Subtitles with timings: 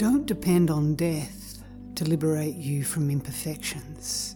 [0.00, 1.62] Don't depend on death
[1.96, 4.34] to liberate you from imperfections.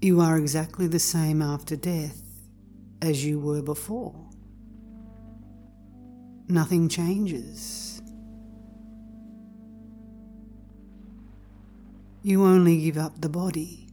[0.00, 2.20] You are exactly the same after death
[3.00, 4.28] as you were before.
[6.48, 8.02] Nothing changes.
[12.24, 13.85] You only give up the body.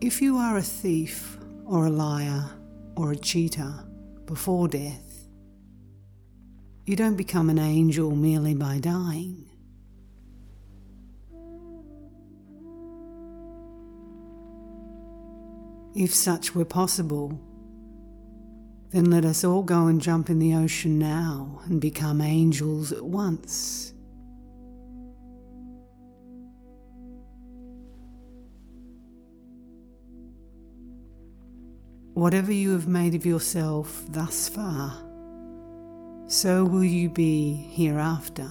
[0.00, 2.44] If you are a thief or a liar
[2.96, 3.74] or a cheater
[4.26, 5.26] before death,
[6.86, 9.44] you don't become an angel merely by dying.
[15.96, 17.40] If such were possible,
[18.90, 23.04] then let us all go and jump in the ocean now and become angels at
[23.04, 23.94] once.
[32.18, 34.92] Whatever you have made of yourself thus far,
[36.26, 38.50] so will you be hereafter.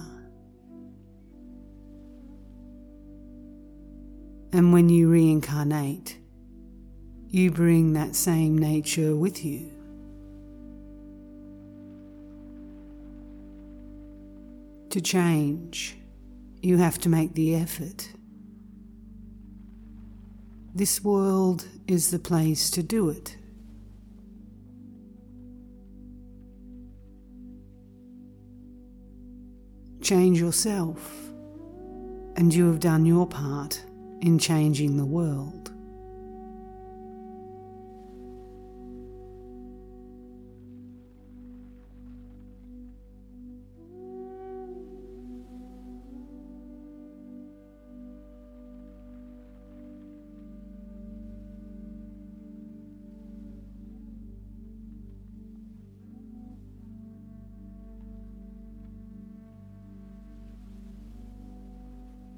[4.54, 6.16] And when you reincarnate,
[7.28, 9.70] you bring that same nature with you.
[14.88, 15.98] To change,
[16.62, 18.08] you have to make the effort.
[20.74, 23.36] This world is the place to do it.
[30.08, 31.28] Change yourself,
[32.36, 33.84] and you have done your part
[34.22, 35.70] in changing the world.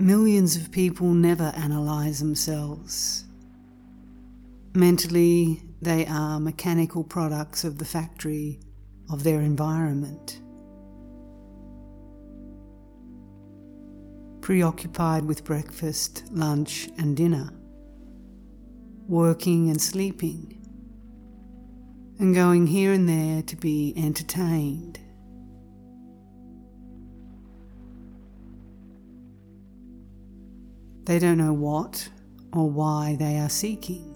[0.01, 3.25] Millions of people never analyze themselves.
[4.75, 8.59] Mentally, they are mechanical products of the factory
[9.11, 10.41] of their environment.
[14.41, 17.51] Preoccupied with breakfast, lunch, and dinner,
[19.07, 20.67] working and sleeping,
[22.19, 24.99] and going here and there to be entertained.
[31.11, 32.09] They don't know what
[32.53, 34.15] or why they are seeking,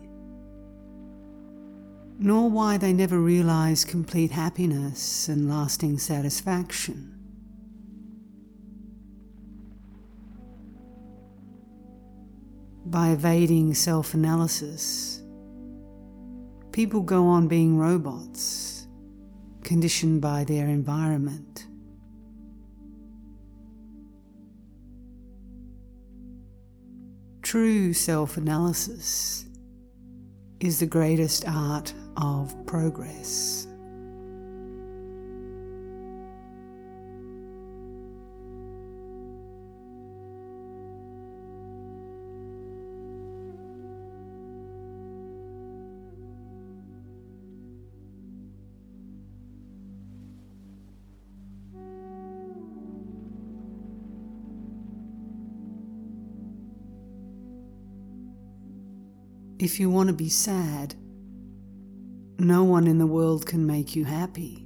[2.21, 7.19] nor why they never realize complete happiness and lasting satisfaction.
[12.87, 15.21] By evading self analysis,
[16.71, 18.87] people go on being robots,
[19.65, 21.66] conditioned by their environment.
[27.54, 29.44] True self analysis
[30.59, 33.69] is the greatest art of progress.
[59.65, 60.95] If you want to be sad,
[62.39, 64.63] no one in the world can make you happy.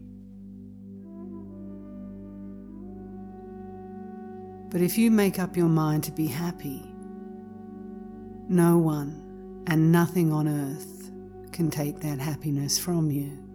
[4.70, 6.82] But if you make up your mind to be happy,
[8.48, 11.12] no one and nothing on earth
[11.52, 13.47] can take that happiness from you.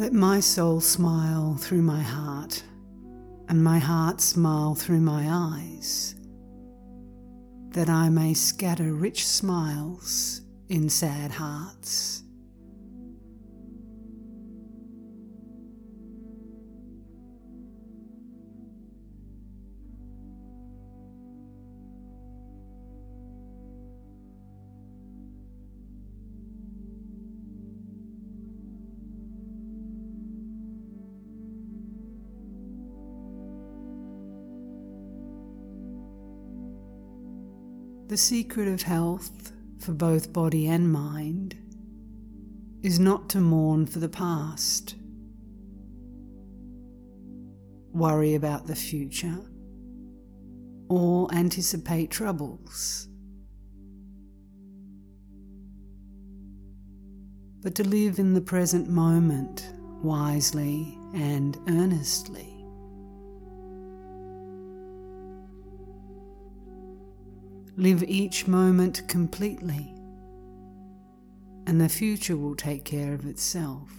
[0.00, 2.62] Let my soul smile through my heart,
[3.50, 6.14] and my heart smile through my eyes,
[7.74, 12.22] that I may scatter rich smiles in sad hearts.
[38.10, 41.54] The secret of health for both body and mind
[42.82, 44.96] is not to mourn for the past,
[47.92, 49.38] worry about the future,
[50.88, 53.06] or anticipate troubles.
[57.62, 59.72] But to live in the present moment
[60.02, 62.49] wisely and earnestly.
[67.80, 69.94] Live each moment completely,
[71.66, 73.90] and the future will take care of itself.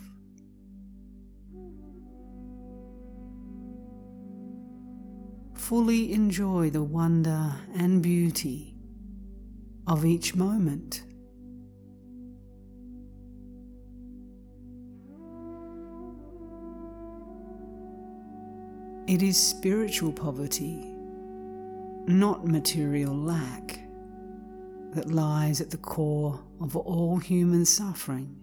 [5.55, 8.75] Fully enjoy the wonder and beauty
[9.87, 11.01] of each moment.
[19.07, 21.00] It is spiritual poverty
[22.07, 23.79] not material lack,
[24.93, 28.35] that lies at the core of all human suffering.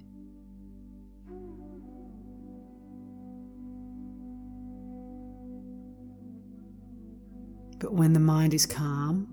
[7.79, 9.29] But when the mind is calm,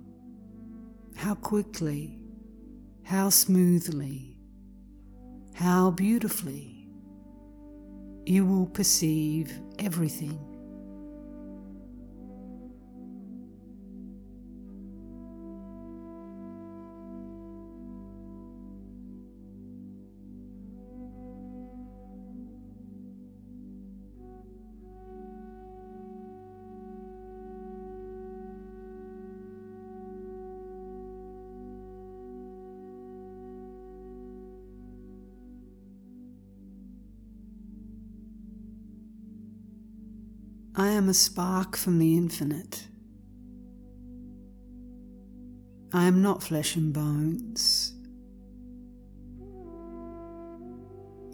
[1.15, 2.19] how quickly,
[3.03, 4.37] how smoothly,
[5.53, 6.87] how beautifully
[8.25, 10.54] you will perceive everything.
[40.77, 42.87] I am a spark from the infinite.
[45.93, 47.93] I am not flesh and bones.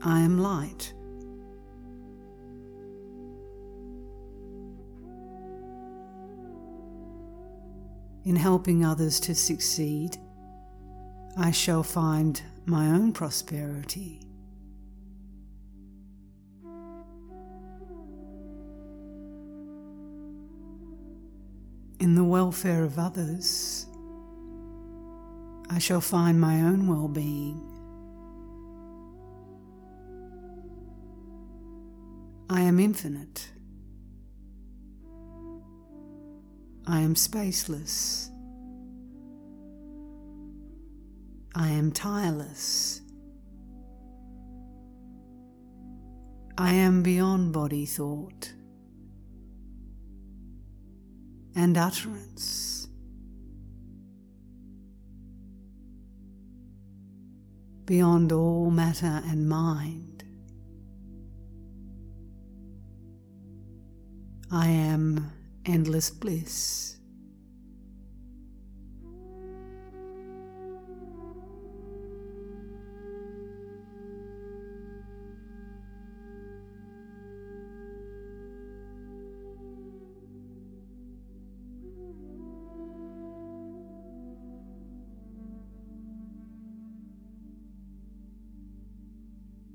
[0.03, 0.93] I am light.
[8.25, 10.17] In helping others to succeed,
[11.35, 14.21] I shall find my own prosperity.
[22.31, 23.87] Welfare of others,
[25.69, 27.59] I shall find my own well being.
[32.49, 33.49] I am infinite.
[36.87, 38.29] I am spaceless.
[41.53, 43.01] I am tireless.
[46.57, 48.53] I am beyond body thought
[51.55, 52.87] and utterance.
[57.85, 60.23] Beyond all matter and mind,
[64.49, 65.31] I am
[65.65, 67.00] endless bliss.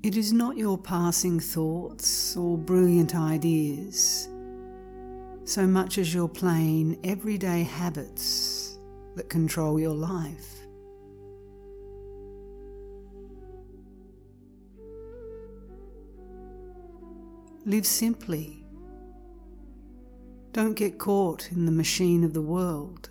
[0.07, 4.29] It is not your passing thoughts or brilliant ideas,
[5.43, 8.79] so much as your plain, everyday habits
[9.17, 10.61] that control your life.
[17.65, 18.65] Live simply.
[20.53, 23.09] Don't get caught in the machine of the world.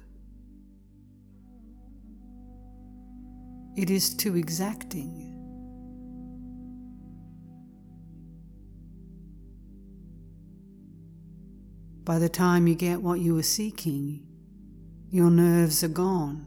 [3.76, 5.35] It is too exacting.
[12.06, 14.24] By the time you get what you were seeking,
[15.10, 16.46] your nerves are gone.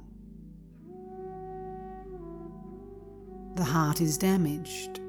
[3.55, 5.01] The heart is damaged.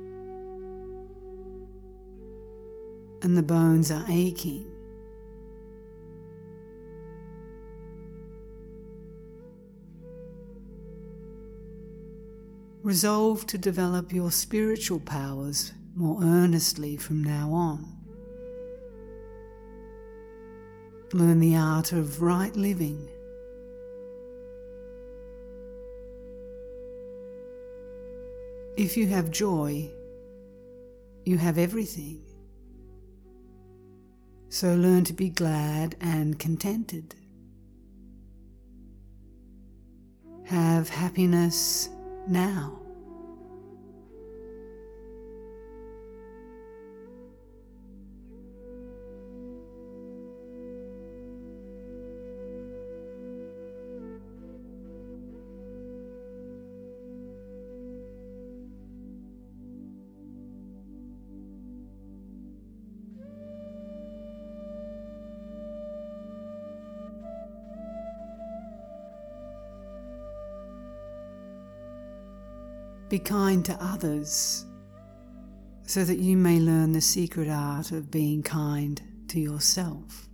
[3.22, 4.66] And the bones are aching.
[12.82, 17.99] Resolve to develop your spiritual powers more earnestly from now on.
[21.12, 23.08] Learn the art of right living.
[28.76, 29.90] If you have joy,
[31.24, 32.22] you have everything.
[34.48, 37.14] So learn to be glad and contented.
[40.44, 41.88] Have happiness
[42.26, 42.80] now.
[73.10, 74.64] Be kind to others
[75.82, 80.28] so that you may learn the secret art of being kind to yourself.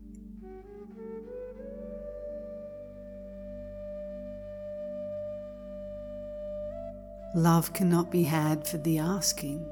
[7.35, 9.67] Love cannot be had for the asking.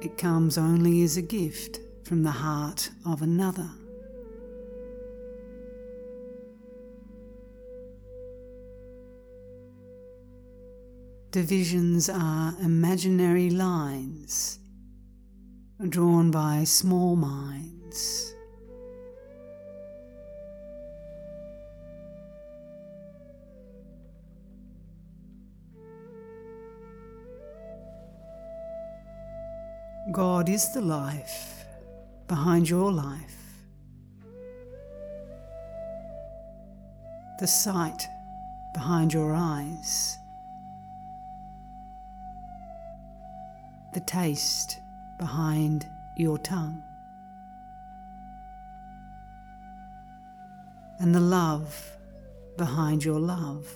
[0.00, 3.68] It comes only as a gift from the heart of another.
[11.32, 14.58] Divisions are imaginary lines
[15.88, 18.34] drawn by small minds.
[30.12, 31.64] God is the life
[32.28, 33.38] behind your life,
[37.40, 38.06] the sight
[38.74, 40.18] behind your eyes.
[43.92, 44.78] The taste
[45.18, 46.82] behind your tongue,
[50.98, 51.92] and the love
[52.56, 53.66] behind your love.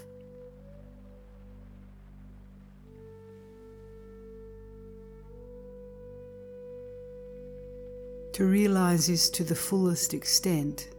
[8.34, 10.90] To realize this to the fullest extent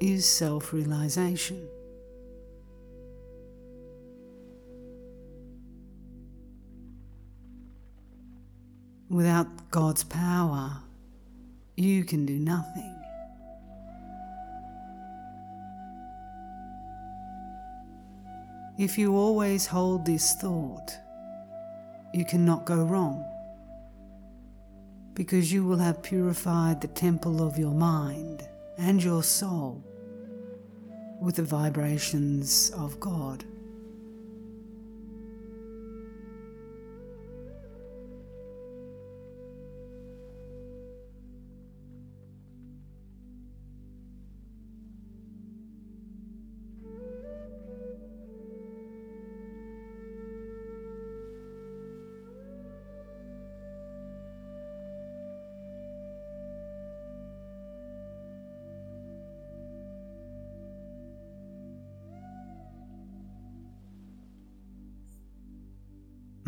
[0.00, 1.68] is self realization.
[9.16, 10.76] Without God's power,
[11.74, 12.94] you can do nothing.
[18.76, 20.98] If you always hold this thought,
[22.12, 23.24] you cannot go wrong
[25.14, 28.46] because you will have purified the temple of your mind
[28.76, 29.82] and your soul
[31.22, 33.46] with the vibrations of God.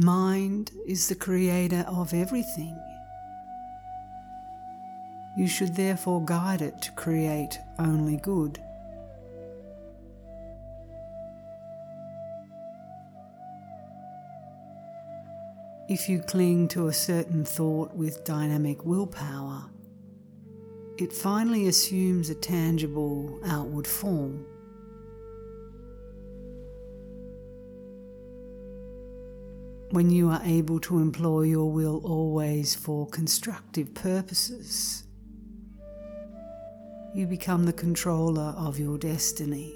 [0.00, 2.80] Mind is the creator of everything.
[5.36, 8.62] You should therefore guide it to create only good.
[15.88, 19.64] If you cling to a certain thought with dynamic willpower,
[20.96, 24.46] it finally assumes a tangible outward form.
[29.98, 35.02] When you are able to employ your will always for constructive purposes,
[37.12, 39.74] you become the controller of your destiny.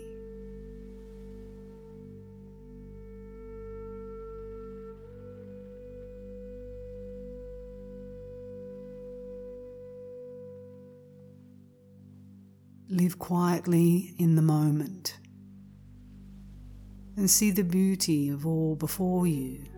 [12.88, 15.19] Live quietly in the moment
[17.17, 19.72] and see the beauty of all before you.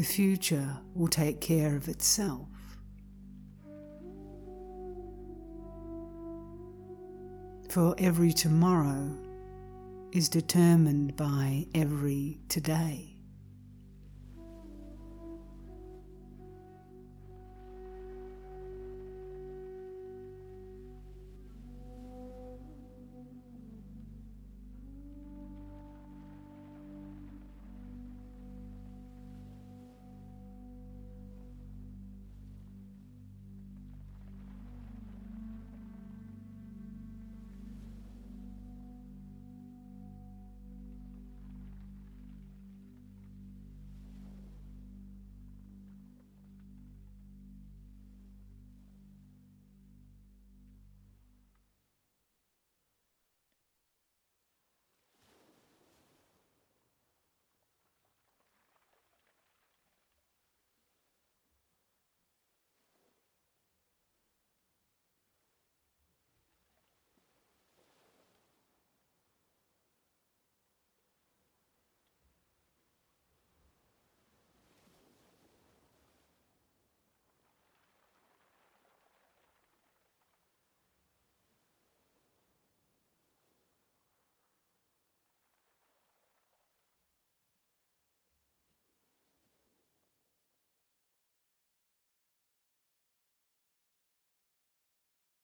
[0.00, 2.48] The future will take care of itself.
[7.68, 9.14] For every tomorrow
[10.10, 13.19] is determined by every today.